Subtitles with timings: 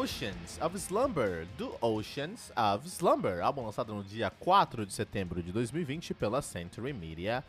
[0.00, 5.52] Oceans of Slumber, do Oceans of Slumber, álbum lançado no dia 4 de setembro de
[5.52, 7.44] 2020 pela Century Media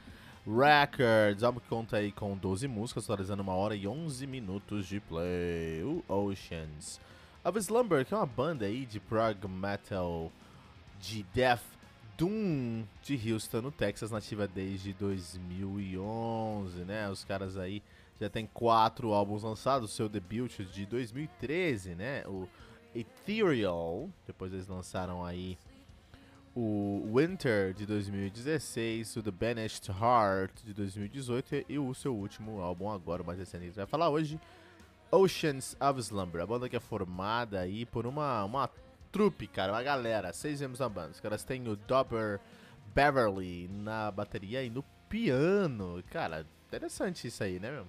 [0.46, 1.44] Records.
[1.44, 5.82] Álbum que conta aí com 12 músicas, totalizando 1 hora e 11 minutos de play.
[5.82, 7.00] O Oceans
[7.42, 10.30] of Slumber, que é uma banda aí de prog metal
[11.00, 11.64] de death
[12.18, 17.10] doom de Houston, no Texas, nativa desde 2011, né?
[17.10, 17.82] Os caras aí
[18.22, 22.24] já tem quatro álbuns lançados, seu debut de 2013, né?
[22.28, 22.48] O
[22.94, 25.58] Ethereal, depois eles lançaram aí
[26.54, 32.92] o Winter de 2016, o The Banished Heart de 2018 e o seu último álbum
[32.92, 34.40] agora, o mais recente que a gente vai falar hoje,
[35.10, 38.70] Oceans of Slumber, a banda que é formada aí por uma, uma
[39.12, 41.12] trupe, cara, uma galera, seis membros da banda.
[41.12, 42.40] Os caras têm o Dobber
[42.94, 46.04] Beverly na bateria e no piano.
[46.12, 47.88] Cara, interessante isso aí, né, meu?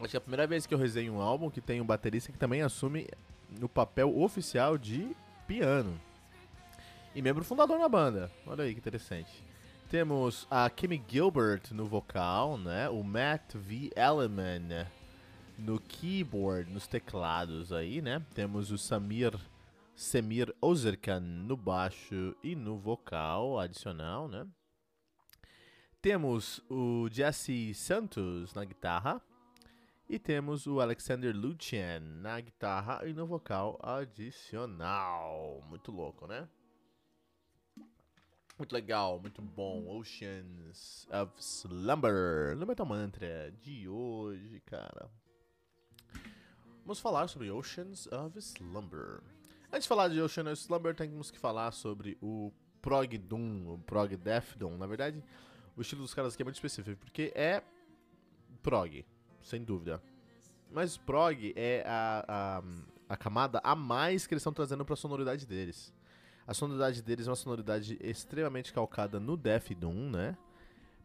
[0.00, 2.30] Acho que é a primeira vez que eu resenho um álbum que tem um baterista
[2.30, 3.08] que também assume
[3.60, 5.14] o papel oficial de
[5.46, 6.00] piano.
[7.14, 8.30] E membro fundador na banda.
[8.46, 9.44] Olha aí que interessante.
[9.90, 12.88] Temos a Kimmy Gilbert no vocal, né?
[12.88, 13.90] O Matt V.
[13.96, 14.86] Elliman
[15.58, 18.24] no keyboard, nos teclados aí, né?
[18.34, 19.32] Temos o Samir
[19.96, 24.46] Semir Ozerkan no baixo e no vocal adicional, né?
[26.00, 29.20] Temos o Jesse Santos na guitarra.
[30.08, 35.62] E temos o Alexander Lucian na guitarra e no vocal adicional.
[35.68, 36.48] Muito louco, né?
[38.56, 39.86] Muito legal, muito bom.
[39.98, 45.10] Oceans of Slumber no Metal Mantra de hoje, cara.
[46.86, 49.20] Vamos falar sobre Oceans of Slumber.
[49.70, 53.78] Antes de falar de Oceans of Slumber, temos que falar sobre o Prog Doom, o
[53.80, 54.78] Prog Death Doom.
[54.78, 55.22] Na verdade,
[55.76, 57.62] o estilo dos caras aqui é muito específico, porque é
[58.62, 59.04] prog
[59.48, 60.02] sem dúvida.
[60.70, 62.62] Mas prog é a, a,
[63.14, 65.92] a, camada a mais que eles estão trazendo para a sonoridade deles.
[66.46, 70.36] A sonoridade deles é uma sonoridade extremamente calcada no Death Doom, né?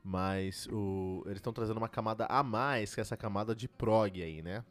[0.04, 4.42] Mas o, eles estão trazendo uma camada a mais que essa camada de prog aí,
[4.42, 4.64] né?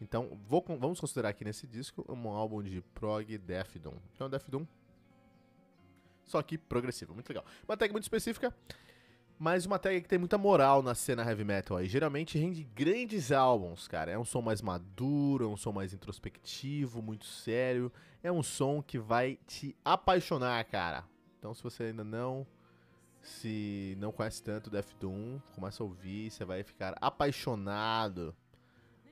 [0.00, 3.94] Então, vou, vamos considerar aqui nesse disco um álbum de prog Death Doom.
[4.14, 4.66] Então, Death Doom.
[6.26, 7.44] Só que progressivo, muito legal.
[7.66, 8.54] Uma tag muito específica
[9.38, 11.88] mas uma tag que tem muita moral na cena heavy metal aí.
[11.88, 14.10] Geralmente rende grandes álbuns, cara.
[14.10, 17.92] É um som mais maduro, é um som mais introspectivo, muito sério.
[18.22, 21.04] É um som que vai te apaixonar, cara.
[21.38, 22.46] Então se você ainda não
[23.20, 28.36] se não conhece tanto Death Doom, começa a ouvir, você vai ficar apaixonado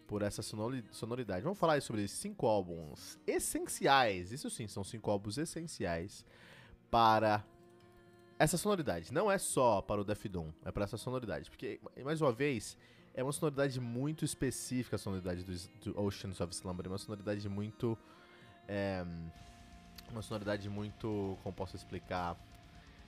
[0.07, 1.43] por essa sonoridade.
[1.43, 4.31] Vamos falar sobre cinco álbuns essenciais.
[4.31, 6.25] Isso sim, são cinco álbuns essenciais
[6.91, 7.43] para
[8.43, 11.49] essa sonoridade não é só para o Death Doom, é para essa sonoridade.
[11.49, 12.77] Porque, mais uma vez,
[13.15, 15.53] é uma sonoridade muito específica a sonoridade do,
[15.85, 16.87] do Oceans of Slumber.
[16.87, 17.97] É uma sonoridade muito.
[18.67, 19.05] É,
[20.11, 21.39] uma sonoridade muito.
[21.45, 22.37] Como posso explicar?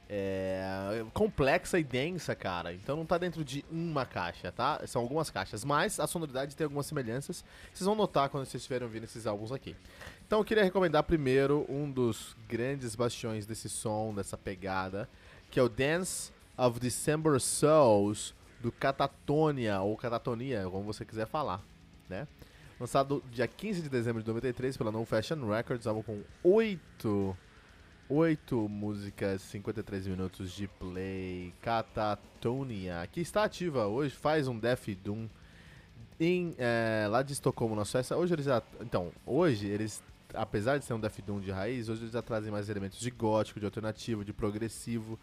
[0.09, 2.75] É, complexa e densa, cara.
[2.75, 4.81] Então não tá dentro de uma caixa, tá?
[4.87, 7.45] São algumas caixas, mas a sonoridade tem algumas semelhanças.
[7.73, 9.75] Vocês vão notar quando vocês estiverem ouvindo esses álbuns aqui.
[10.27, 15.09] Então eu queria recomendar primeiro um dos grandes bastiões desse som, dessa pegada,
[15.51, 21.63] que é o Dance of December Souls do Catatonia, ou Catatonia, como você quiser falar,
[22.09, 22.27] né?
[22.79, 27.37] Lançado dia 15 de dezembro de 93 pela No Fashion Records, álbum com 8,
[28.09, 35.27] 8 músicas, 53 minutos de play, Catatonia, que está ativa hoje, faz um Death Doom
[36.21, 38.17] em, é, lá de Estocolmo, na Suécia.
[38.17, 38.47] Hoje eles
[38.81, 40.03] então, hoje eles
[40.35, 43.11] apesar de ser um Death Doom de raiz, hoje eles já trazem mais elementos de
[43.11, 45.19] gótico, de alternativo, de progressivo,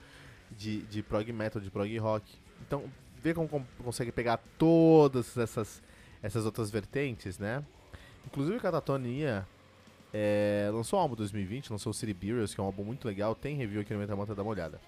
[0.49, 2.33] de, de prog metal, de prog rock.
[2.65, 2.85] Então,
[3.21, 5.83] vê como, como consegue pegar todas essas,
[6.21, 7.63] essas outras vertentes, né?
[8.25, 9.45] Inclusive, Catatonia
[10.13, 13.07] é, lançou um álbum em 2020, lançou o City Burials, que é um álbum muito
[13.07, 14.79] legal, tem review aqui no Metamanta, dá uma olhada.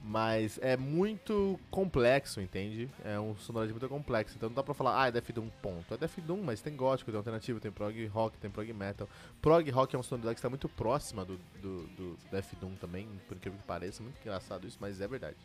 [0.00, 2.88] Mas é muito complexo, entende?
[3.04, 4.36] É um sonoridade muito complexo.
[4.36, 5.92] Então não dá pra falar, ah, é Death Doom, ponto.
[5.92, 9.08] É Death Doom, mas tem gótico, tem alternativo, tem prog rock, tem prog metal.
[9.42, 13.08] Prog rock é uma sonoridade que está muito próxima do, do, do Death Doom também,
[13.26, 14.00] por incrível que pareça.
[14.00, 15.36] Muito engraçado isso, mas é verdade.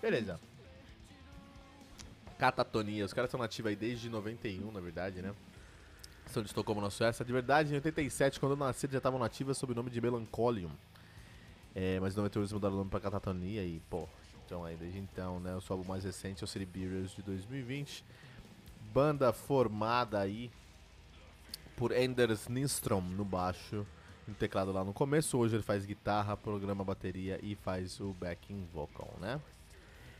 [0.00, 0.38] Beleza.
[2.38, 5.34] Catatonia, os caras estão nativos aí desde 91, na verdade, né?
[6.28, 7.24] São de Estocolmo, na Suécia.
[7.24, 10.70] De verdade, em 87, quando eu nasci, já estavam nativas sob o nome de Melancholium.
[11.74, 14.08] É, mas em 98 eles mudaram o nome pra Catatonia e, pô,
[14.44, 17.22] então aí desde então, né, o seu álbum mais recente é o City Beers de
[17.22, 18.04] 2020.
[18.92, 20.50] Banda formada aí
[21.76, 23.86] por Anders Nistrom no baixo,
[24.26, 25.38] no teclado lá no começo.
[25.38, 29.40] Hoje ele faz guitarra, programa bateria e faz o backing vocal, né?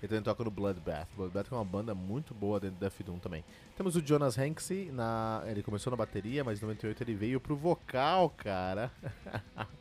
[0.00, 1.08] Ele também toca no Bloodbath.
[1.16, 3.44] Bloodbath é uma banda muito boa dentro da F1 também.
[3.76, 5.42] Temos o Jonas Hanksy, na...
[5.46, 8.92] ele começou na bateria, mas em 98 ele veio pro vocal, cara.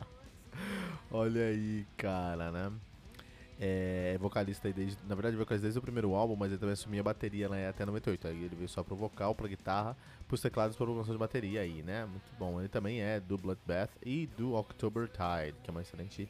[1.12, 2.72] Olha aí, cara, né?
[3.60, 4.98] É vocalista aí desde.
[5.08, 7.86] Na verdade, vocalista desde o primeiro álbum, mas ele também assumia a bateria né, até
[7.86, 8.28] 98.
[8.28, 9.98] Aí ele veio só pro vocal, pra guitarra,
[10.28, 12.06] pros teclados e pra programação de bateria aí, né?
[12.06, 12.60] Muito bom.
[12.60, 16.30] Ele também é do Bloodbath e do October Tide, que é uma excelente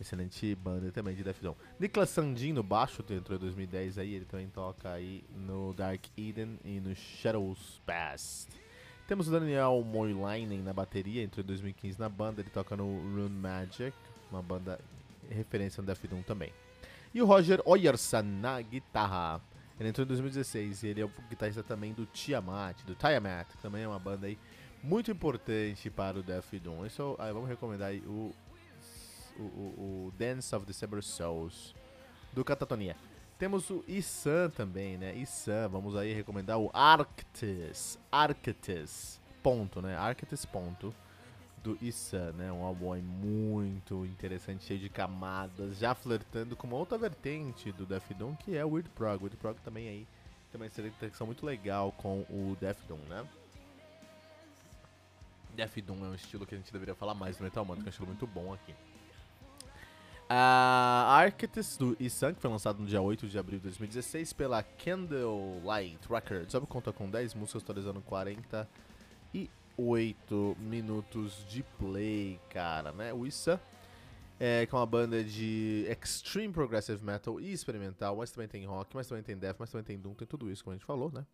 [0.00, 1.54] Excelente banda também de Death Doom.
[1.80, 6.58] Niklas Sandin no baixo, entrou em 2010 aí, ele também toca aí no Dark Eden
[6.64, 8.48] e no Shadows Past.
[9.08, 13.30] Temos o Daniel Moilainen na bateria, entrou em 2015 na banda, ele toca no Rune
[13.30, 13.96] Magic,
[14.30, 14.78] uma banda
[15.28, 16.52] referência no Death Doom também.
[17.12, 19.40] E o Roger Oyerson na guitarra.
[19.80, 23.58] Ele entrou em 2016 e ele é o guitarrista também do Tiamat, do Tiamat, que
[23.58, 24.38] também é uma banda aí
[24.82, 26.84] muito importante para o Death Doom.
[26.84, 28.34] Isso, aí vamos recomendar aí o
[29.38, 31.74] o, o, Dance of the Saber Souls
[32.32, 32.96] do Catatonia.
[33.38, 35.16] Temos o Isan também, né?
[35.16, 37.98] Isan, vamos aí recomendar o Arctis.
[38.10, 39.96] Arctis, ponto, né?
[39.96, 40.92] Arctis, ponto.
[41.62, 42.52] Do Isan, né?
[42.52, 48.12] Um álbum muito interessante, cheio de camadas, já flertando com uma outra vertente do Death
[48.16, 49.22] Doom, que é o Weird Prog.
[49.22, 50.06] Weird Prog também aí
[50.50, 53.26] tem uma intersecção muito legal com o Death Doom, né?
[55.54, 57.88] Death Doom é um estilo que a gente deveria falar mais do Metal Mantra, que
[57.88, 58.74] é um estilo muito bom aqui.
[60.28, 64.62] A Architects do Isan, que foi lançado no dia 8 de abril de 2016 pela
[64.62, 66.52] Candlelight Records.
[66.52, 73.14] Sabe conta com 10 músicas, atualizando 48 minutos de play, cara, né?
[73.14, 73.58] O Isan
[74.40, 78.94] é, que é uma banda de extreme progressive metal e experimental, mas também tem rock,
[78.94, 81.10] mas também tem death, mas também tem doom, tem tudo isso, como a gente falou,
[81.10, 81.26] né?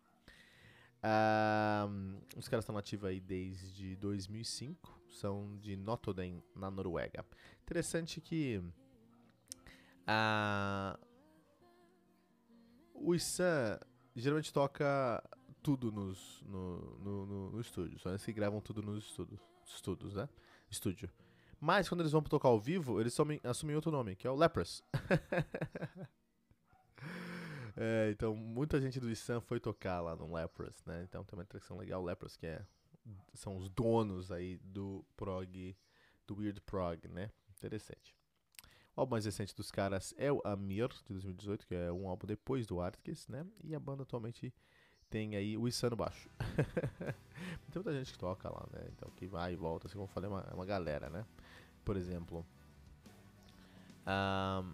[1.87, 7.23] Um, os caras estão ativos aí desde 2005, são de Notodden, na Noruega.
[7.61, 8.59] Interessante que
[10.07, 10.97] ah,
[12.93, 13.79] o Issan
[14.15, 15.23] geralmente toca
[15.61, 17.99] tudo nos, no, no, no, no estúdio.
[18.05, 20.29] Eles que gravam tudo nos estudos, estudos, né?
[20.69, 21.09] Estúdio.
[21.59, 24.35] Mas quando eles vão tocar ao vivo, eles assumem, assumem outro nome, que é o
[24.35, 24.83] Lepros.
[27.75, 31.03] é, então, muita gente do Issan foi tocar lá no Lepros, né?
[31.03, 32.63] Então tem uma atração legal, Lepros, que é,
[33.33, 35.75] são os donos aí do prog,
[36.27, 37.31] do Weird Prog, né?
[37.49, 38.15] Interessante.
[38.95, 42.25] O álbum mais recente dos caras é o Amir, de 2018, que é um álbum
[42.25, 43.45] depois do Arctis, né?
[43.63, 44.53] E a banda atualmente
[45.09, 46.29] tem aí o Insano Baixo.
[47.71, 48.87] tem muita gente que toca lá, né?
[48.95, 51.25] Então que vai e volta, assim como eu falei, é uma, é uma galera, né?
[51.83, 52.45] Por exemplo,
[54.05, 54.73] um,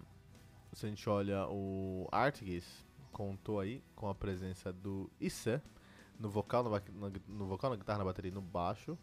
[0.72, 5.62] se a gente olha o Arctis, contou aí com a presença do Issa
[6.18, 8.96] no vocal, no, no, vocal, na guitarra, na bateria e no baixo.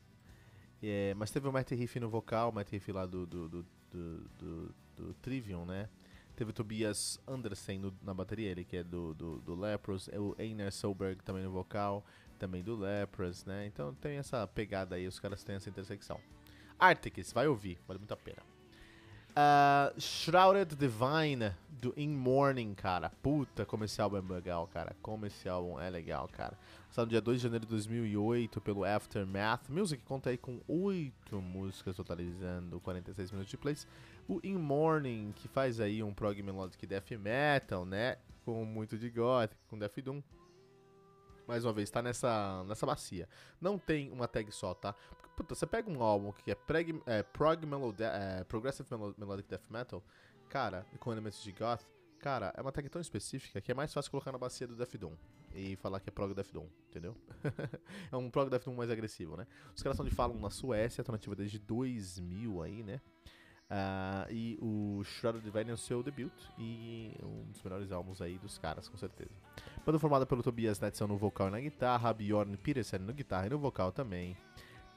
[0.82, 3.66] É, mas teve o Matt Riff no vocal, o Matt Riff lá do, do, do,
[3.92, 5.90] do do Trivium, né?
[6.36, 10.20] Teve o Tobias Andersen no, na bateria, ele que é do, do, do Lepros, é
[10.20, 12.06] o Einar Solberg também no vocal,
[12.38, 13.66] também do Lepros, né?
[13.66, 16.20] Então tem essa pegada aí, os caras têm essa intersecção.
[16.78, 18.42] Arctics, vai ouvir, vale muito a pena.
[19.40, 23.10] Uh, Shrouded Divine do In Morning, cara.
[23.24, 24.94] Puta, como esse álbum é legal, cara.
[25.02, 26.58] Como esse álbum é legal, cara.
[26.88, 31.40] Lançado no dia 2 de janeiro de 2008 pelo Aftermath Music, conta aí com 8
[31.40, 33.88] músicas, totalizando 46 minutos de plays
[34.28, 38.18] o In Morning, que faz aí um prog melodic death metal, né?
[38.44, 40.22] Com muito de gothic, com death doom.
[41.48, 43.28] Mais uma vez, tá nessa, nessa bacia.
[43.60, 44.94] Não tem uma tag só, tá?
[45.40, 47.64] Puta, você pega um álbum que é, preg, é prog
[48.02, 50.04] é, progressive melodic death metal,
[50.50, 51.82] cara, com elementos de goth,
[52.20, 54.98] cara, é uma tag tão específica que é mais fácil colocar na bacia do Death
[54.98, 55.14] Doom
[55.56, 57.16] e falar que é prog Death Doom, entendeu?
[58.12, 59.48] é um prog Death Doom mais agressivo, né?
[59.74, 63.00] Os caras são de falam na Suécia, estão desde 2000 aí, né?
[63.72, 68.38] Uh, e o Shrouded Divine é o seu debut e um dos melhores álbuns aí
[68.40, 69.32] dos caras, com certeza.
[69.86, 73.50] Banda formada pelo Tobias Netson no vocal e na guitarra, Bjorn Petersen no guitarra e
[73.52, 74.36] no vocal também.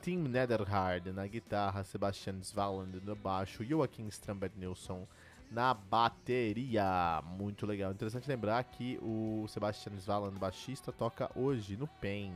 [0.03, 5.07] Tim Netherhard na guitarra, Sebastian Svaland no baixo, Joaquim Strambert Nilsson
[5.49, 7.23] na bateria.
[7.39, 7.93] Muito legal.
[7.93, 12.33] Interessante lembrar que o Sebastian Svaland, baixista, toca hoje no PEN.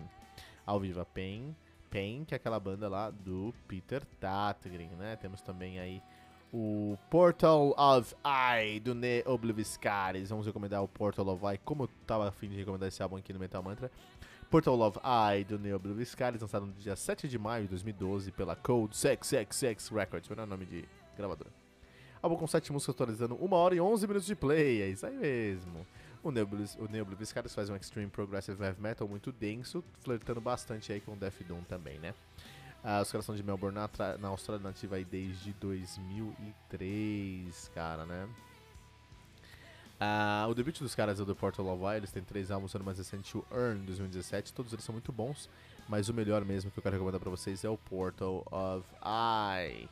[0.65, 1.57] Ao vivo, PEN.
[1.91, 5.17] PEN, que é aquela banda lá do Peter Tatgren, né?
[5.17, 6.01] Temos também aí
[6.53, 10.31] o Portal of Eye do Ne Obliviscaris.
[10.31, 13.33] Vamos recomendar o Portal of Eye, como eu tava afim de recomendar esse álbum aqui
[13.33, 13.91] no Metal Mantra.
[14.57, 18.57] Portal of Eye do Ne Obliviscaris, lançado no dia 7 de maio de 2012 pela
[18.57, 21.51] Code 666 Records, o nome de gravadora.
[22.23, 25.15] Álbum com 7 músicas atualizando 1 hora e 11 minutos de play, é isso aí
[25.15, 25.87] mesmo.
[26.25, 31.19] O Neoblivis Caras faz um extreme progressive heavy metal muito denso, flertando bastante aí com
[31.19, 32.15] Death Doom também, né?
[32.83, 38.27] Ah, os caras são de Melbourne, na, na Austrália nativa aí desde 2003, cara, né?
[39.99, 42.85] Ah, o debut dos caras é do Portal of Wild, eles têm três álbuns, sendo
[42.85, 45.49] mais recente o Earn, 2017, todos eles são muito bons,
[45.89, 49.89] mas o melhor mesmo que eu quero recomendar pra vocês é o Portal of Eye.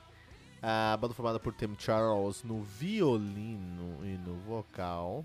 [0.62, 5.24] A banda formada por Tim Charles no violino e no vocal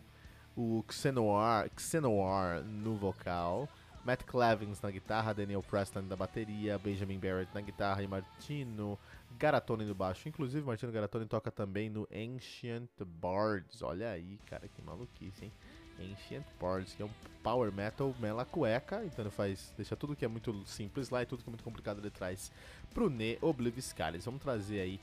[0.55, 3.69] o Xenoar, Xenoar no vocal,
[4.09, 8.97] Matt Clevins na guitarra, Daniel Preston na bateria, Benjamin Barrett na guitarra e Martino
[9.37, 10.27] Garatoni no baixo.
[10.27, 12.89] Inclusive, Martino Garatoni toca também no Ancient
[13.21, 13.83] Bards.
[13.83, 15.51] Olha aí, cara, que maluquice, hein?
[15.99, 17.11] Ancient Bards, que é um
[17.43, 21.27] power metal mela cueca, então ele faz, deixa tudo que é muito simples lá e
[21.27, 22.51] tudo que é muito complicado ele traz
[22.91, 24.25] pro Ne Obliviscaris.
[24.25, 24.99] Vamos trazer aí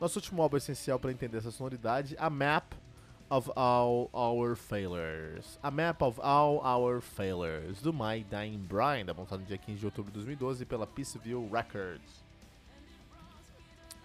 [0.00, 2.72] nosso último álbum essencial para entender essa sonoridade, a Map
[3.30, 5.58] of All Our Failures.
[5.62, 9.86] A Map of All Our Failures, do My Dying Bride, montado no dia 15 de
[9.86, 12.24] outubro de 2012 pela Peaceville Records.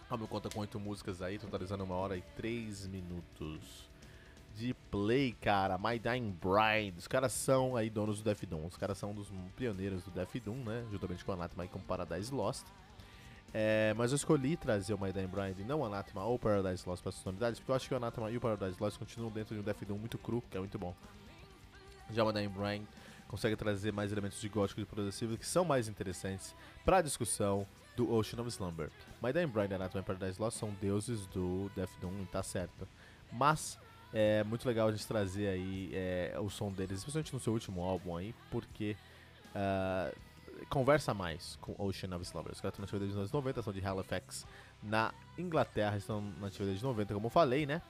[0.08, 3.90] O álbum conta com 8 músicas aí, totalizando 1 hora e 3 minutos
[4.56, 5.78] de play, cara.
[5.78, 6.98] My Dying Bride.
[6.98, 8.68] Os caras são aí donos do Death Doom.
[8.68, 10.86] Os caras são dos pioneiros do Death Doom, né?
[10.92, 12.66] Juntamente com a Anathema e com Paradise Lost.
[13.58, 17.08] É, mas eu escolhi trazer Dying Bride e não o Anathema ou Paradise Lost para
[17.08, 19.62] as sonoridades, porque eu acho que o Anathema e o Paradise Lost continuam dentro de
[19.62, 20.94] um Death Doom muito cru, que é muito bom.
[22.12, 22.86] Já o Dying Bride
[23.30, 27.66] consegue trazer mais elementos de gótico e progressivo que são mais interessantes para a discussão
[27.96, 28.92] do Ocean of Slumber.
[29.24, 32.86] My Dying Bride Anathema e Paradise Lost são deuses do Death Doom, e tá certo.
[33.32, 33.80] Mas
[34.14, 37.82] é muito legal a gente trazer aí é, o som deles, especialmente no seu último
[37.82, 38.98] álbum aí, porque
[39.56, 40.14] uh,
[40.70, 42.52] conversa mais com Ocean of Slumber.
[42.52, 44.46] Os caras estão na atividade de anos 90, são de Halifax,
[44.82, 47.82] na Inglaterra, estão na atividade de 90, como eu falei, né?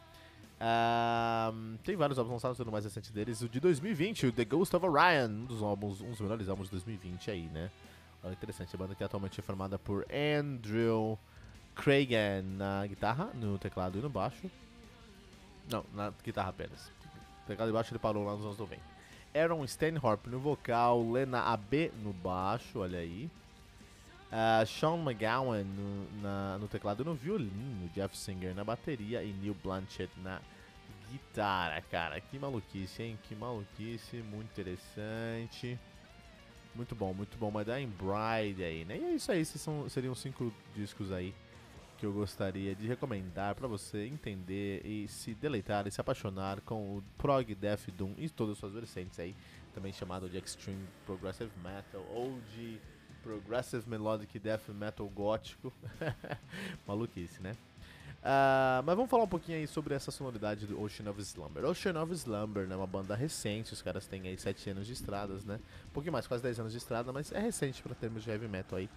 [0.56, 4.76] Uh, tem vários álbuns lançados, sendo mais recente deles, o de 2020, o The Ghost
[4.76, 7.70] of Orion, um dos álbuns, um dos melhores álbuns de 2020 aí, né?
[8.24, 11.20] Olha interessante, a banda que atualmente é formada por Andrew
[11.76, 14.50] Cragen na guitarra, no teclado e no baixo.
[15.70, 16.88] Não, na guitarra apenas.
[17.44, 18.95] O teclado e baixo ele parou lá nos anos 90.
[19.36, 23.30] Aaron Stanhorpe no vocal, Lena AB no baixo, olha aí.
[24.32, 29.34] Uh, Sean McGowan no, na, no teclado e no violino, Jeff Singer na bateria e
[29.34, 30.42] Neil Blanchett na
[31.12, 32.20] guitarra, cara.
[32.20, 33.20] Que maluquice, hein?
[33.24, 35.78] Que maluquice, muito interessante.
[36.74, 37.52] Muito bom, muito bom.
[37.52, 38.98] Mas em Bride aí, né?
[38.98, 41.34] E é isso aí, esses são, seriam cinco discos aí
[41.98, 46.98] que eu gostaria de recomendar para você entender e se deleitar e se apaixonar com
[46.98, 49.36] o Prog Death Doom e todas as suas vertentes aí,
[49.74, 52.80] também chamado de Extreme Progressive Metal ou de
[53.24, 55.74] Progressive Melodic Death Metal Gótico.
[56.86, 57.56] Maluquice, né?
[58.26, 61.64] Uh, mas vamos falar um pouquinho aí sobre essa sonoridade do Ocean of Slumber.
[61.66, 64.94] Ocean of Slumber é né, uma banda recente, os caras têm aí 7 anos de
[64.94, 65.60] estradas, né?
[65.88, 68.48] Um pouquinho mais, quase 10 anos de estrada, mas é recente para termos de heavy
[68.48, 68.90] metal aí,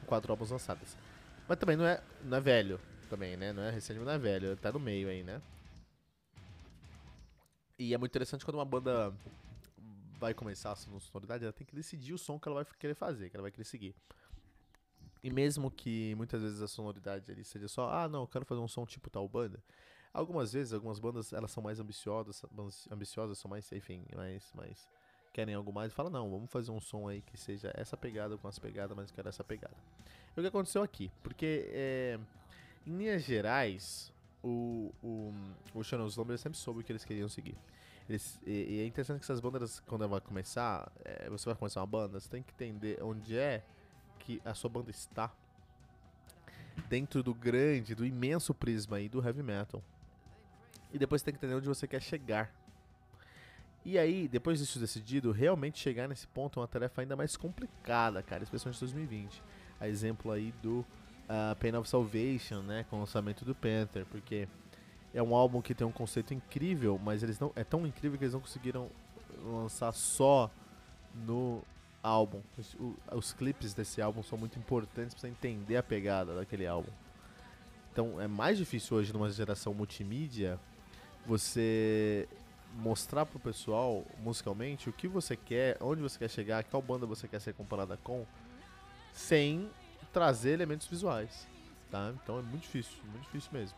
[0.00, 0.96] com quatro álbuns lançados.
[1.52, 2.80] Mas também não é, não é velho,
[3.10, 3.52] também, né?
[3.52, 4.56] Não é recente, mas não é velho.
[4.56, 5.42] Tá no meio aí, né?
[7.78, 9.14] E é muito interessante quando uma banda
[10.18, 13.28] vai começar a sonoridade, ela tem que decidir o som que ela vai querer fazer,
[13.28, 13.94] que ela vai querer seguir.
[15.22, 18.62] E mesmo que muitas vezes a sonoridade ali seja só, ah, não, eu quero fazer
[18.62, 19.62] um som tipo tal banda.
[20.10, 22.42] Algumas vezes, algumas bandas, elas são mais ambiciosas,
[22.90, 24.88] ambiciosas são mais, enfim, mais, mais
[25.32, 28.46] querem algo mais, fala não, vamos fazer um som aí que seja essa pegada com
[28.46, 29.74] as pegadas, mas quero essa pegada.
[30.36, 31.10] E o que aconteceu aqui?
[31.22, 32.18] Porque é,
[32.86, 34.12] em linhas gerais,
[34.42, 35.32] o, o,
[35.74, 37.56] o Slumber sempre soube o que eles queriam seguir.
[38.08, 41.80] Eles, e, e, é interessante que essas bandas, quando vai começar, é, você vai começar
[41.80, 43.62] uma banda, você tem que entender onde é
[44.18, 45.32] que a sua banda está
[46.88, 49.82] dentro do grande, do imenso prisma aí do heavy metal.
[50.92, 52.52] E depois você tem que entender onde você quer chegar
[53.84, 58.22] e aí, depois disso decidido, realmente chegar nesse ponto é uma tarefa ainda mais complicada,
[58.22, 59.42] cara, especialmente em 2020.
[59.80, 60.78] A exemplo aí do
[61.28, 64.46] uh, Pain of Salvation, né, com o lançamento do Panther, porque
[65.12, 68.24] é um álbum que tem um conceito incrível, mas eles não é tão incrível que
[68.24, 68.88] eles não conseguiram
[69.44, 70.48] lançar só
[71.26, 71.62] no
[72.02, 72.40] álbum.
[72.56, 72.76] Os,
[73.12, 76.90] os clipes desse álbum são muito importantes para entender a pegada daquele álbum.
[77.92, 80.58] Então é mais difícil hoje numa geração multimídia
[81.26, 82.28] você
[82.76, 87.28] mostrar pro pessoal musicalmente o que você quer, onde você quer chegar, qual banda você
[87.28, 88.26] quer ser comparada com,
[89.12, 89.70] sem
[90.12, 91.46] trazer elementos visuais,
[91.90, 92.12] tá?
[92.22, 93.76] Então é muito difícil, muito difícil mesmo.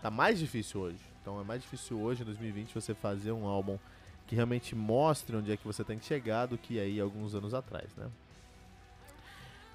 [0.00, 1.00] Tá mais difícil hoje.
[1.20, 3.78] Então é mais difícil hoje, em 2020, você fazer um álbum
[4.26, 7.54] que realmente mostre onde é que você tem que chegar do que aí alguns anos
[7.54, 8.06] atrás, né?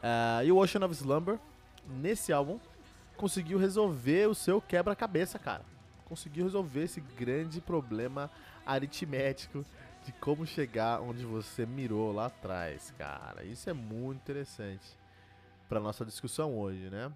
[0.04, 1.40] Uh, e o Ocean of Slumber,
[1.88, 2.60] nesse álbum,
[3.16, 5.64] conseguiu resolver o seu quebra-cabeça, cara.
[6.14, 8.30] Conseguiu resolver esse grande problema
[8.64, 9.66] aritmético
[10.06, 13.44] de como chegar onde você mirou lá atrás, cara.
[13.44, 14.86] Isso é muito interessante
[15.68, 17.12] para nossa discussão hoje, né?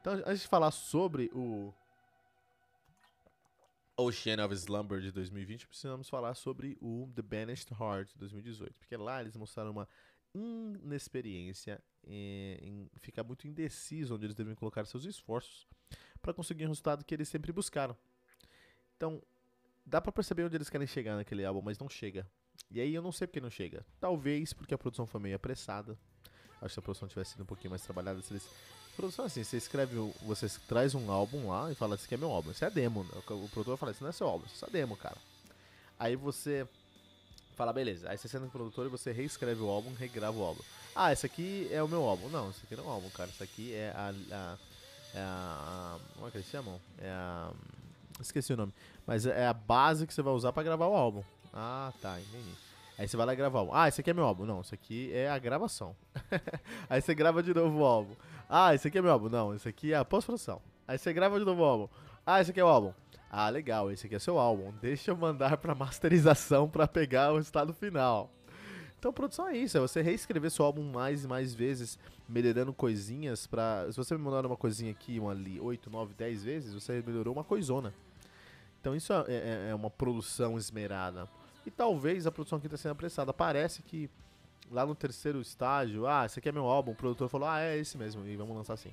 [0.00, 1.74] Então, antes de falar sobre o
[3.98, 8.96] Ocean of Slumber de 2020, precisamos falar sobre o The Banished Heart de 2018, porque
[8.96, 9.86] lá eles mostraram uma
[10.34, 15.66] inexperiência em, em ficar muito indeciso onde eles devem colocar seus esforços
[16.22, 17.94] para conseguir o resultado que eles sempre buscaram.
[19.02, 19.20] Então,
[19.84, 22.24] dá para perceber onde eles querem chegar naquele álbum, mas não chega.
[22.70, 23.84] E aí eu não sei porque não chega.
[23.98, 25.98] Talvez porque a produção foi meio apressada.
[26.60, 28.48] Acho que se a produção tivesse sido um pouquinho mais trabalhada, se eles
[28.94, 32.30] Produção assim, você escreve, você traz um álbum lá e fala, esse aqui é meu
[32.30, 33.02] álbum, isso é demo.
[33.04, 33.10] Né?
[33.30, 35.16] O produtor fala, isso não é seu álbum, isso é demo, cara.
[35.98, 36.68] Aí você
[37.56, 38.08] fala, beleza.
[38.08, 40.62] Aí você senta no produtor e você reescreve o álbum, regrava o álbum.
[40.94, 42.28] Ah, esse aqui é o meu álbum.
[42.28, 43.30] Não, esse aqui não é o álbum, cara.
[43.30, 44.10] Isso aqui é a.
[44.10, 44.58] a,
[45.14, 46.78] é a, a como é que eles chamam?
[46.98, 47.50] É a.
[48.22, 48.72] Esqueci o nome.
[49.06, 51.22] Mas é a base que você vai usar para gravar o álbum.
[51.52, 52.52] Ah, tá, entendi.
[52.98, 53.66] Aí você vai lá gravar.
[53.72, 54.44] Ah, esse aqui é meu álbum.
[54.44, 55.94] Não, isso aqui é a gravação.
[56.88, 58.14] Aí você grava de novo o álbum.
[58.48, 59.28] Ah, esse aqui é meu álbum.
[59.28, 60.60] Não, esse aqui é a pós-produção.
[60.86, 61.88] Aí você grava de novo o álbum.
[62.24, 62.92] Ah, esse aqui é o álbum.
[63.30, 64.72] Ah, legal, esse aqui é seu álbum.
[64.80, 68.30] Deixa eu mandar pra masterização pra pegar o estado final.
[68.98, 71.98] Então, produção é isso, é você reescrever seu álbum mais e mais vezes,
[72.28, 73.86] melhorando coisinhas pra...
[73.90, 77.34] Se você me mandar uma coisinha aqui, uma ali, 8, 9, 10 vezes, você melhorou
[77.34, 77.92] uma coisona.
[78.82, 81.28] Então isso é, é, é uma produção esmerada.
[81.64, 83.32] E talvez a produção aqui está sendo apressada.
[83.32, 84.10] Parece que
[84.72, 87.78] lá no terceiro estágio, ah, esse aqui é meu álbum, o produtor falou, ah, é
[87.78, 88.92] esse mesmo, e vamos lançar assim.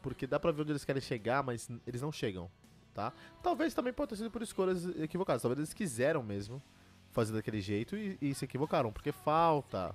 [0.00, 2.50] Porque dá pra ver onde eles querem chegar, mas eles não chegam,
[2.94, 3.12] tá?
[3.42, 6.62] Talvez também pode ter sido por escolhas equivocadas, talvez eles quiseram mesmo
[7.10, 9.94] fazer daquele jeito e, e se equivocaram, porque falta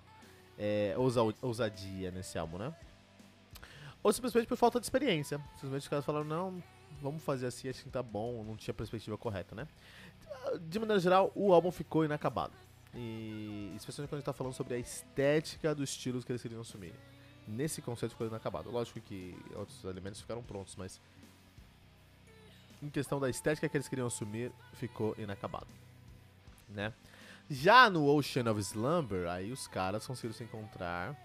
[0.57, 2.75] é, ousa, ousadia nesse álbum, né?
[4.03, 5.39] Ou simplesmente por falta de experiência.
[5.55, 6.63] Simplesmente os caras falaram, não,
[7.01, 9.67] vamos fazer assim, acho que tá bom, não tinha perspectiva correta, né?
[10.67, 12.53] De maneira geral, o álbum ficou inacabado.
[12.95, 16.61] E especialmente quando a gente tá falando sobre a estética dos estilos que eles queriam
[16.61, 16.93] assumir.
[17.47, 18.69] Nesse conceito ficou inacabado.
[18.69, 20.99] Lógico que outros elementos ficaram prontos, mas
[22.81, 25.67] em questão da estética que eles queriam assumir, ficou inacabado.
[26.67, 26.93] Né?
[27.49, 31.15] Já no Ocean of Slumber, aí os caras conseguiram se encontrar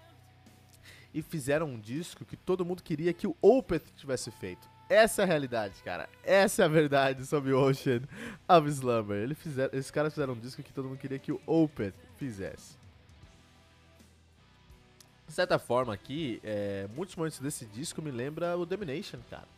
[1.12, 4.68] e fizeram um disco que todo mundo queria que o Opeth tivesse feito.
[4.88, 6.08] Essa é a realidade, cara.
[6.22, 8.02] Essa é a verdade sobre Ocean
[8.48, 9.16] of Slumber.
[9.16, 12.76] Ele fizeram, esses caras fizeram um disco que todo mundo queria que o Opeth fizesse.
[15.26, 19.48] De certa forma aqui, é, muitos momentos desse disco me lembra o Domination, cara.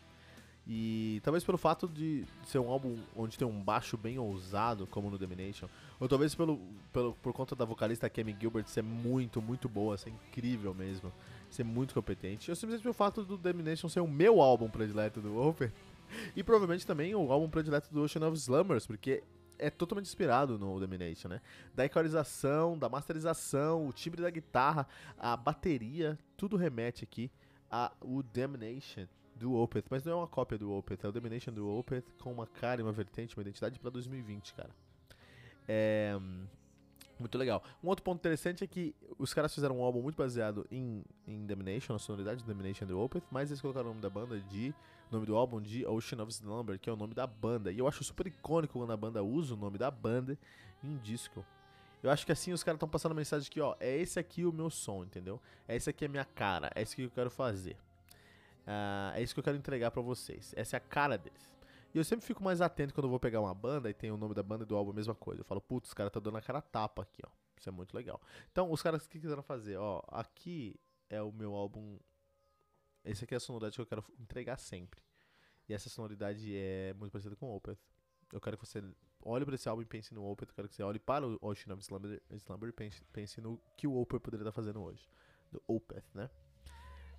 [0.69, 5.11] E talvez pelo fato de ser um álbum onde tem um baixo bem ousado, como
[5.11, 6.61] no Domination, ou talvez pelo,
[6.93, 11.13] pelo, por conta da vocalista Kemi Gilbert ser muito, muito boa, ser incrível mesmo
[11.51, 12.49] ser muito competente.
[12.49, 15.71] Eu simplesmente o fato do Domination ser o meu álbum predileto do Open.
[16.37, 19.25] E provavelmente também o álbum predileto do Ocean of Slumbers, porque
[19.59, 21.41] é totalmente inspirado no Domination, né?
[21.75, 24.87] Da equalização, da masterização, o timbre da guitarra,
[25.19, 27.29] a bateria, tudo remete aqui
[27.69, 31.69] ao Domination do Opeth, mas não é uma cópia do Opeth, é o Domination do
[31.69, 34.71] Opeth com uma cara e uma vertente, uma identidade para 2020, cara.
[35.69, 36.19] É,
[37.19, 37.63] muito legal.
[37.83, 41.47] Um outro ponto interessante é que os caras fizeram um álbum muito baseado em, em
[41.47, 44.75] Domination, a sonoridade de Domination do Opeth, mas eles colocaram o nome da banda de.
[45.11, 47.73] nome do álbum de Ocean of Slumber, que é o nome da banda.
[47.73, 50.39] E eu acho super icônico quando a banda usa o nome da banda
[50.83, 51.45] em disco.
[52.03, 54.45] Eu acho que assim os caras estão passando a mensagem que, ó, é esse aqui
[54.45, 55.41] o meu som, entendeu?
[55.67, 57.77] É esse aqui a minha cara, é isso que eu quero fazer.
[58.67, 60.53] Uh, é isso que eu quero entregar para vocês.
[60.57, 61.56] Essa é a cara deles.
[61.95, 64.17] E eu sempre fico mais atento quando eu vou pegar uma banda e tem o
[64.17, 65.41] nome da banda e do álbum a mesma coisa.
[65.41, 67.31] Eu falo, putz, os caras tá dando a cara tapa aqui, ó.
[67.59, 68.21] Isso é muito legal.
[68.53, 71.99] Então, os caras que quiseram fazer, ó, aqui é o meu álbum.
[73.05, 75.01] Esse aqui é a sonoridade que eu quero entregar sempre.
[75.69, 77.79] E essa sonoridade é muito parecida com o Opeth.
[78.33, 78.83] Eu quero que você
[79.23, 80.49] olhe para esse álbum e pense no Opeth.
[80.49, 83.61] Eu quero que você olhe para o Ocean of Slumber, Slumber e pense, pense no
[83.77, 85.09] que o Opeth poderia estar fazendo hoje.
[85.51, 86.29] Do Opeth, né?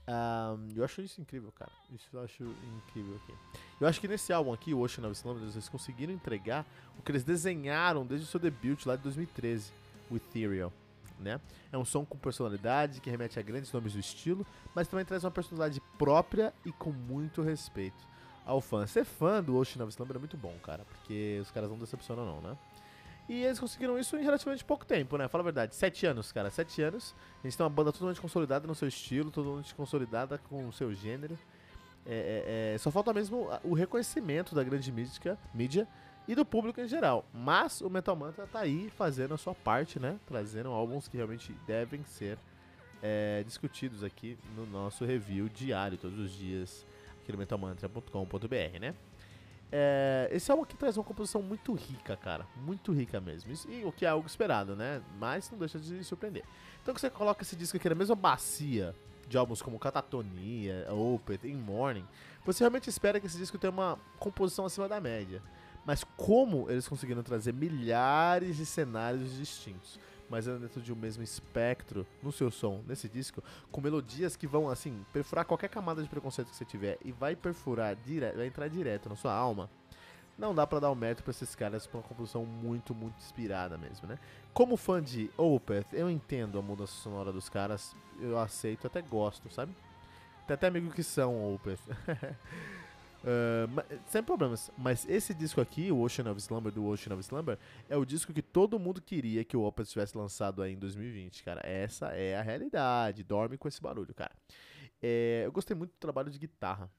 [0.07, 1.71] Um, eu acho isso incrível, cara.
[1.93, 3.33] Isso eu acho incrível aqui.
[3.79, 6.65] Eu acho que nesse álbum aqui, o Ocean of Slumbers, eles conseguiram entregar
[6.97, 9.71] o que eles desenharam desde o seu debut lá de 2013,
[10.09, 10.71] o Ethereal.
[11.19, 11.41] Né?
[11.71, 15.23] É um som com personalidade que remete a grandes nomes do estilo, mas também traz
[15.23, 18.07] uma personalidade própria e com muito respeito
[18.45, 18.87] ao fã.
[18.87, 22.25] Ser fã do Ocean of Slumber é muito bom, cara, porque os caras não decepcionam
[22.25, 22.57] não, né?
[23.29, 25.27] E eles conseguiram isso em relativamente pouco tempo, né?
[25.27, 25.75] Fala a verdade.
[25.75, 26.49] Sete anos, cara.
[26.49, 27.13] Sete anos.
[27.43, 30.93] A gente tem uma banda totalmente consolidada no seu estilo, totalmente consolidada com o seu
[30.93, 31.37] gênero.
[32.05, 35.87] É, é, é, só falta mesmo o reconhecimento da grande mídia, mídia
[36.25, 37.25] e do público em geral.
[37.33, 40.17] Mas o Metal Mantra tá aí fazendo a sua parte, né?
[40.25, 42.37] Trazendo álbuns que realmente devem ser
[43.03, 46.85] é, discutidos aqui no nosso review diário, todos os dias,
[47.21, 48.95] aqui no metalmantra.com.br, né?
[49.71, 52.45] É, esse álbum aqui traz uma composição muito rica, cara.
[52.65, 53.51] Muito rica mesmo.
[53.51, 55.01] Isso, e o que é algo esperado, né?
[55.19, 56.43] Mas não deixa de surpreender.
[56.82, 58.95] Então que você coloca esse disco aqui na mesma bacia
[59.27, 62.06] de álbuns como Catatonia, Opeth, In Morning,
[62.45, 65.41] você realmente espera que esse disco tenha uma composição acima da média.
[65.86, 72.05] Mas como eles conseguiram trazer milhares de cenários distintos, mas dentro de um mesmo espectro
[72.21, 76.49] no seu som, nesse disco, com melodias que vão, assim, perfurar qualquer camada de preconceito
[76.49, 77.95] que você tiver e vai perfurar,
[78.35, 79.69] vai entrar direto na sua alma,
[80.37, 83.77] não dá para dar um mérito pra esses caras com uma composição muito, muito inspirada
[83.77, 84.19] mesmo, né?
[84.53, 89.51] Como fã de Opeth, eu entendo a mudança sonora dos caras, eu aceito, até gosto,
[89.51, 89.73] sabe?
[90.45, 91.79] Tem até amigos que são Opeth.
[93.23, 94.71] Uh, sem problemas.
[94.77, 97.58] Mas esse disco aqui, o Ocean of Slumber, do Ocean of Slumber,
[97.89, 101.43] é o disco que todo mundo queria que o Opeth tivesse lançado aí em 2020,
[101.43, 101.62] cara.
[101.63, 103.23] Essa é a realidade.
[103.23, 104.32] Dorme com esse barulho, cara.
[105.01, 106.89] É, eu gostei muito do trabalho de guitarra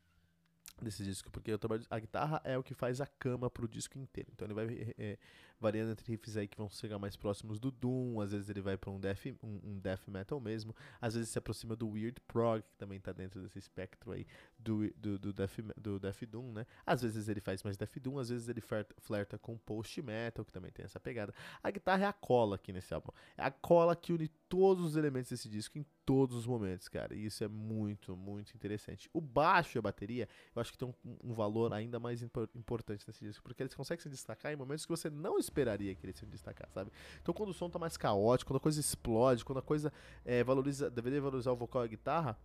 [0.82, 1.52] desse disco, porque
[1.90, 4.30] a guitarra é o que faz a cama pro disco inteiro.
[4.32, 5.18] Então ele vai é,
[5.60, 8.76] variando entre riffs aí que vão chegar mais próximos do Doom, às vezes ele vai
[8.76, 12.62] para um death, um, um, death metal mesmo, às vezes se aproxima do Weird Prog,
[12.62, 14.26] que também tá dentro desse espectro aí
[14.58, 16.66] do, do, do, death, do death Doom, né?
[16.86, 20.52] Às vezes ele faz mais Death Doom, às vezes ele flerta, com Post Metal, que
[20.52, 21.34] também tem essa pegada.
[21.62, 24.96] A guitarra é a cola aqui nesse álbum, é a cola que une todos os
[24.96, 29.10] elementos desse disco em todos os momentos, cara, e isso é muito, muito interessante.
[29.12, 33.04] O baixo e a bateria, eu acho que tem um, um valor ainda mais importante
[33.06, 36.12] nesse disco, porque eles conseguem se destacar em momentos que você não esperaria que ele
[36.12, 36.90] se destacar, sabe?
[37.22, 39.92] Então quando o som tá mais caótico, quando a coisa explode, quando a coisa
[40.24, 42.38] é, valoriza, deveria valorizar o vocal e a guitarra,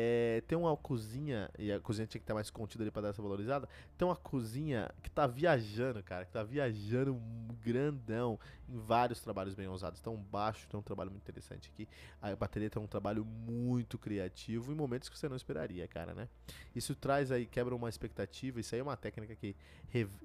[0.00, 3.08] é, tem uma cozinha, e a cozinha tinha que estar mais contida ali pra dar
[3.08, 3.68] essa valorizada.
[3.96, 7.20] Tem uma cozinha que tá viajando, cara, que tá viajando
[7.64, 9.98] grandão em vários trabalhos bem ousados.
[9.98, 11.88] Então, baixo tem um trabalho muito interessante aqui.
[12.22, 16.28] A bateria tem um trabalho muito criativo em momentos que você não esperaria, cara, né?
[16.76, 18.60] Isso traz aí, quebra uma expectativa.
[18.60, 19.56] Isso aí é uma técnica que,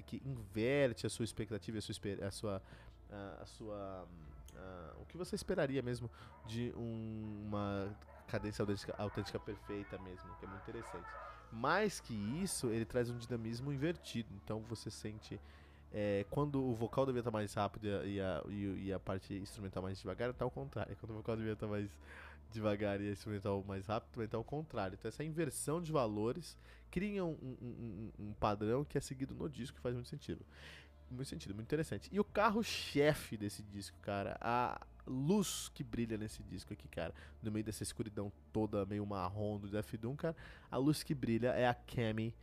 [0.05, 1.91] que inverte a sua expectativa, a sua.
[2.21, 2.61] A sua,
[3.41, 4.07] a sua
[4.53, 6.07] Uh, o que você esperaria mesmo
[6.45, 7.91] de um, uma
[8.33, 11.07] cadência autêntica, autêntica perfeita mesmo, que é muito interessante.
[11.51, 14.29] Mais que isso, ele traz um dinamismo invertido.
[14.43, 15.39] Então você sente.
[15.95, 19.83] É, quando o vocal devia estar mais rápido e a, e, e a parte instrumental
[19.83, 20.97] mais devagar, está ao contrário.
[20.99, 21.87] Quando o vocal devia estar mais
[22.51, 24.95] devagar e a instrumental mais rápido, também está ao contrário.
[24.99, 26.57] Então essa inversão de valores
[26.89, 30.43] cria um, um, um, um padrão que é seguido no disco que faz muito sentido
[31.11, 32.09] muito sentido, muito interessante.
[32.11, 37.51] E o carro-chefe desse disco, cara, a luz que brilha nesse disco aqui, cara, no
[37.51, 40.35] meio dessa escuridão toda meio marrom do Death Doom, cara,
[40.69, 42.35] a luz que brilha é a Cami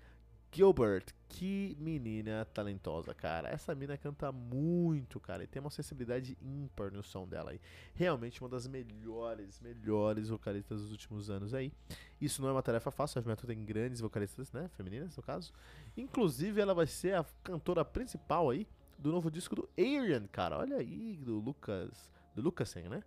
[0.53, 1.05] Gilbert.
[1.29, 3.49] Que menina talentosa, cara.
[3.49, 7.61] Essa mina canta muito, cara, e tem uma sensibilidade ímpar no som dela aí.
[7.95, 11.73] Realmente uma das melhores, melhores vocalistas dos últimos anos aí.
[12.21, 15.53] Isso não é uma tarefa fácil, a Metal tem grandes vocalistas, né, femininas no caso.
[15.97, 18.67] Inclusive ela vai ser a cantora principal aí
[18.99, 20.59] do novo disco do Arian, cara.
[20.59, 23.03] Olha aí, do Lucas do Lucasen, né?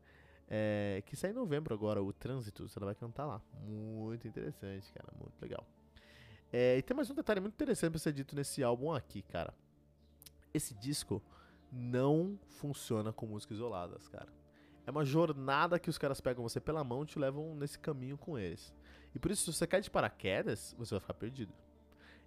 [0.47, 2.67] É, que sai em novembro agora, o Trânsito.
[2.75, 3.41] Ela vai cantar lá.
[3.65, 5.11] Muito interessante, cara.
[5.19, 5.65] Muito legal.
[6.51, 9.53] É, e tem mais um detalhe muito interessante pra ser dito nesse álbum aqui, cara.
[10.53, 11.21] Esse disco
[11.71, 14.31] não funciona com músicas isoladas, cara.
[14.85, 18.17] É uma jornada que os caras pegam você pela mão e te levam nesse caminho
[18.17, 18.73] com eles.
[19.15, 21.53] E por isso, se você cai de paraquedas, você vai ficar perdido.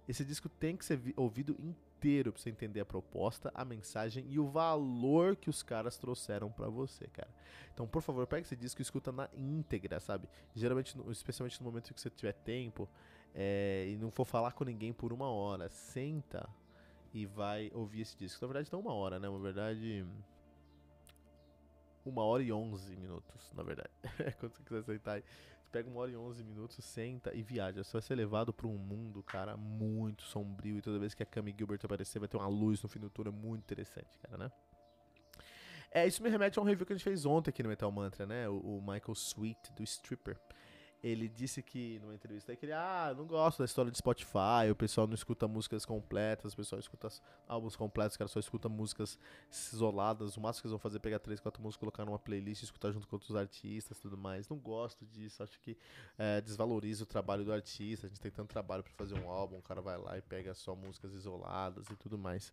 [0.07, 1.55] Esse disco tem que ser ouvido
[1.97, 6.51] inteiro pra você entender a proposta, a mensagem e o valor que os caras trouxeram
[6.51, 7.29] para você, cara.
[7.73, 10.29] Então, por favor, pega esse disco e escuta na íntegra, sabe?
[10.55, 12.87] Geralmente, especialmente no momento que você tiver tempo
[13.33, 16.47] é, e não for falar com ninguém por uma hora, senta
[17.13, 18.45] e vai ouvir esse disco.
[18.45, 19.27] Na verdade, não uma hora, né?
[19.27, 20.05] Na verdade,
[22.05, 23.89] uma hora e onze minutos, na verdade.
[24.39, 25.23] Quando você quiser sentar
[25.71, 27.83] pega uma hora e onze minutos, senta e viaja.
[27.83, 30.77] Você vai ser levado para um mundo, cara, muito sombrio.
[30.77, 33.09] E toda vez que a Cami Gilbert aparecer, vai ter uma luz no fim do
[33.09, 34.51] túnel muito interessante, cara, né?
[35.91, 37.91] É, isso me remete a um review que a gente fez ontem aqui no Metal
[37.91, 38.47] Mantra, né?
[38.49, 40.37] O, o Michael Sweet, do Stripper
[41.03, 44.75] ele disse que numa entrevista que ele, ah, não gosto da história de Spotify, o
[44.75, 47.07] pessoal não escuta músicas completas, o pessoal escuta
[47.47, 49.19] álbuns completos, o cara só escuta músicas
[49.71, 52.63] isoladas, o máximo que eles vão fazer é pegar três, quatro músicas, colocar numa playlist,
[52.63, 54.49] escutar junto com outros artistas e tudo mais.
[54.49, 55.77] Não gosto disso, acho que
[56.17, 59.57] é, desvaloriza o trabalho do artista, a gente tem tanto trabalho para fazer um álbum,
[59.57, 62.51] o cara vai lá e pega só músicas isoladas e tudo mais.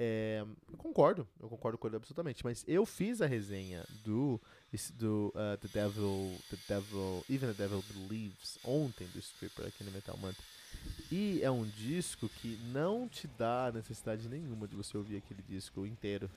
[0.00, 4.40] É, eu concordo, eu concordo com ele absolutamente, mas eu fiz a resenha do,
[4.94, 9.90] do uh, The Devil, The Devil, Even the Devil Believes ontem do Stripper aqui no
[9.90, 10.40] Metal Mantra.
[11.10, 15.84] E é um disco que não te dá necessidade nenhuma de você ouvir aquele disco
[15.84, 16.30] inteiro.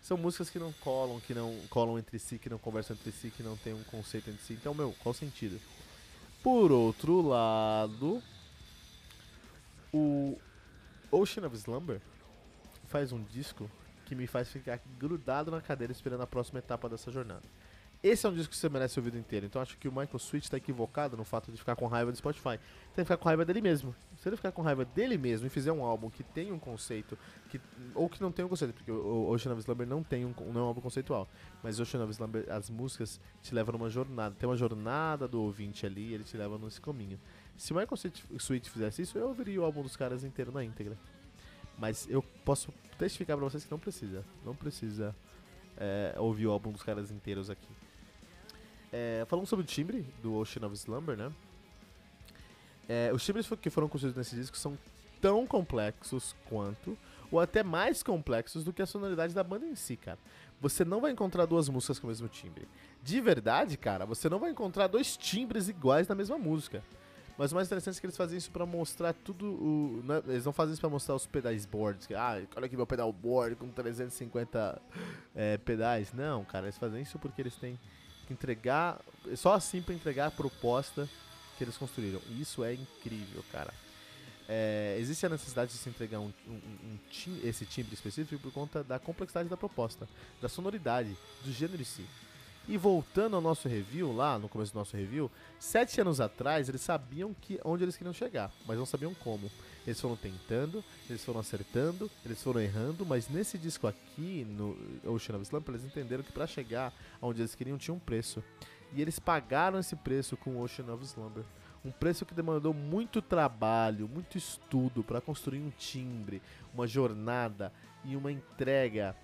[0.00, 3.30] São músicas que não colam, que não colam entre si, que não conversam entre si,
[3.30, 4.54] que não tem um conceito entre si.
[4.54, 5.60] Então, meu, qual sentido?
[6.42, 8.22] Por outro lado,
[9.92, 10.38] o
[11.10, 12.00] Ocean of Slumber
[12.92, 13.70] faz um disco
[14.04, 17.48] que me faz ficar grudado na cadeira esperando a próxima etapa dessa jornada.
[18.02, 19.46] Esse é um disco que você merece ouvir inteiro.
[19.46, 22.18] Então acho que o Michael Switch está equivocado no fato de ficar com raiva do
[22.18, 22.58] Spotify.
[22.94, 23.94] Tem que ficar com raiva dele mesmo.
[24.18, 27.16] Se ele ficar com raiva dele mesmo e fizer um álbum que tem um conceito,
[27.48, 27.60] que,
[27.94, 30.60] ou que não tem um conceito, porque o Ocean of Slumber não tem um, não
[30.60, 31.28] é um álbum conceitual.
[31.62, 34.34] Mas Ocean of Slumber, as músicas te levam numa jornada.
[34.36, 37.18] Tem uma jornada do ouvinte ali ele te leva nesse caminho.
[37.56, 37.96] Se o Michael
[38.38, 40.98] Switch fizesse isso, eu ouviria o álbum dos caras inteiro na íntegra.
[41.78, 44.24] Mas eu posso testificar pra vocês que não precisa.
[44.44, 45.14] Não precisa
[45.76, 47.68] é, ouvir o álbum dos caras inteiros aqui.
[48.92, 51.32] É, falando sobre o timbre do Ocean of Slumber, né?
[52.88, 54.76] É, os timbres que foram construídos nesse disco são
[55.20, 56.98] tão complexos quanto,
[57.30, 60.18] ou até mais complexos do que a sonoridade da banda em si, cara.
[60.60, 62.68] Você não vai encontrar duas músicas com o mesmo timbre.
[63.02, 66.82] De verdade, cara, você não vai encontrar dois timbres iguais na mesma música.
[67.38, 70.02] Mas o mais interessante é que eles fazem isso pra mostrar tudo o.
[70.04, 70.22] Né?
[70.28, 72.06] Eles não fazem isso pra mostrar os pedais boards.
[72.06, 74.80] Que, ah, olha aqui meu pedal board com 350
[75.34, 76.12] é, pedais.
[76.12, 77.78] Não, cara, eles fazem isso porque eles têm
[78.30, 79.00] entregar,
[79.36, 81.08] só assim para entregar a proposta
[81.56, 82.20] que eles construíram.
[82.30, 83.72] E isso é incrível, cara.
[84.48, 88.52] É, existe a necessidade de se entregar um, um, um tim, esse timbre específico por
[88.52, 90.08] conta da complexidade da proposta,
[90.40, 92.04] da sonoridade, do gênero em si.
[92.68, 96.80] E voltando ao nosso review, lá no começo do nosso review, sete anos atrás eles
[96.80, 99.50] sabiam que onde eles queriam chegar, mas não sabiam como.
[99.84, 105.36] Eles foram tentando, eles foram acertando, eles foram errando, mas nesse disco aqui, no Ocean
[105.36, 108.42] of Slump, eles entenderam que para chegar onde eles queriam tinha um preço.
[108.94, 111.44] E eles pagaram esse preço com Ocean of Slumber.
[111.84, 116.40] Um preço que demandou muito trabalho, muito estudo para construir um timbre,
[116.72, 117.72] uma jornada
[118.04, 119.16] e uma entrega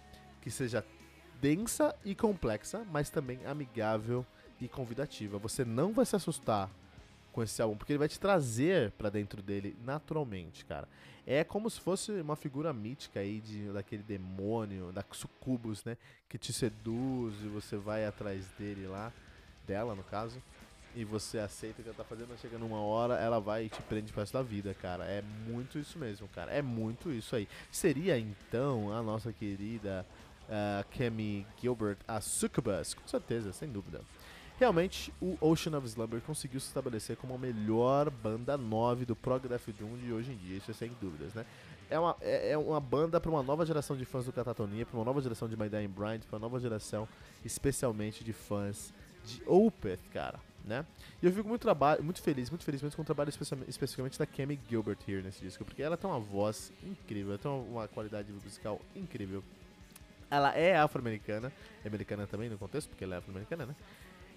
[0.42, 0.84] que seja
[1.40, 4.24] densa e complexa, mas também amigável
[4.60, 5.38] e convidativa.
[5.38, 6.70] Você não vai se assustar
[7.32, 10.88] com esse álbum, porque ele vai te trazer para dentro dele naturalmente, cara.
[11.26, 15.96] É como se fosse uma figura mítica aí de daquele demônio, da sucubus, né,
[16.28, 19.12] que te seduz e você vai atrás dele lá,
[19.66, 20.42] dela no caso,
[20.96, 23.68] e você aceita o que ela tá fazendo, mas chega numa hora, ela vai e
[23.68, 25.04] te prende pro resto da vida, cara.
[25.04, 26.50] É muito isso mesmo, cara.
[26.50, 27.46] É muito isso aí.
[27.70, 30.04] Seria então a nossa querida
[30.48, 34.00] uh, Kemi Gilbert a sucubus, com certeza, sem dúvida.
[34.58, 39.46] Realmente, o Ocean of Slumber conseguiu se estabelecer como a melhor banda 9 do Prog
[39.46, 41.46] Death Doom de hoje em dia, isso é sem dúvidas, né?
[41.88, 44.96] É uma, é, é uma banda para uma nova geração de fãs do Catatonia, para
[44.96, 47.08] uma nova geração de My Dying Bride, para uma nova geração,
[47.44, 48.92] especialmente de fãs
[49.24, 50.84] de Opeth, cara, né?
[51.22, 51.66] E eu fico muito,
[52.02, 53.30] muito feliz, muito feliz mesmo com o trabalho
[53.68, 57.50] especificamente da Kemi Gilbert here nesse disco, porque ela tem uma voz incrível, ela tem
[57.50, 59.42] uma, uma qualidade musical incrível.
[60.30, 61.52] Ela é afro-americana,
[61.84, 63.76] é americana também no contexto, porque ela é afro-americana, né?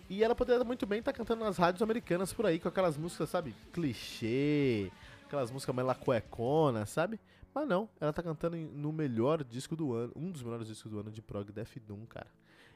[0.10, 2.97] E ela poderia muito bem estar tá cantando nas rádios americanas por aí, com aquelas
[2.97, 4.91] músicas, sabe, clichê,
[5.25, 7.19] aquelas músicas mais lacueconas, sabe?
[7.54, 10.99] Mas não, ela tá cantando no melhor disco do ano, um dos melhores discos do
[10.99, 12.27] ano de prog Death Doom, cara.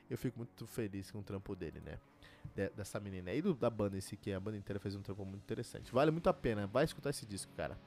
[0.09, 1.97] Eu fico muito feliz com o trampo dele, né?
[2.53, 3.33] De, dessa menina.
[3.33, 5.91] E do, da banda em si, que a banda inteira fez um trampo muito interessante.
[5.91, 7.77] Vale muito a pena, vai escutar esse disco, cara.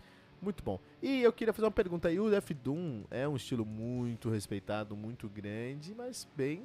[0.40, 0.78] Muito bom.
[1.02, 2.20] E eu queria fazer uma pergunta aí.
[2.20, 6.62] O Death Doom é um estilo muito respeitado, muito grande, mas bem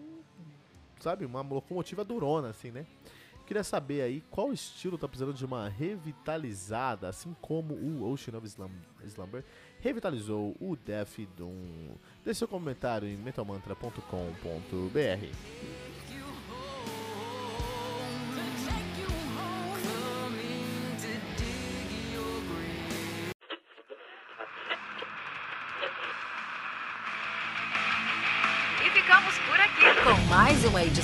[1.04, 2.86] sabe, uma locomotiva durona, assim, né?
[3.46, 8.48] Queria saber aí qual estilo tá precisando de uma revitalizada, assim como o Ocean of
[9.04, 9.44] Slumber
[9.82, 11.98] revitalizou o Death Doom.
[12.24, 15.83] Deixe seu comentário em metalmantra.com.br.